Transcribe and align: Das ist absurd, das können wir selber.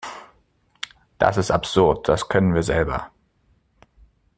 Das 1.19 1.37
ist 1.37 1.51
absurd, 1.51 2.09
das 2.09 2.27
können 2.27 2.55
wir 2.55 2.63
selber. 2.63 3.11